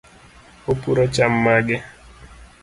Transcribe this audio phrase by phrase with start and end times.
[0.71, 1.75] Upuro cham mage?